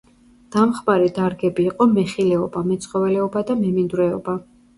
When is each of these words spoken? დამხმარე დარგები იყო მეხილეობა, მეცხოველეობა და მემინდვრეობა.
დამხმარე 0.53 1.09
დარგები 1.17 1.65
იყო 1.73 1.87
მეხილეობა, 1.91 2.65
მეცხოველეობა 2.71 3.45
და 3.53 3.59
მემინდვრეობა. 3.61 4.37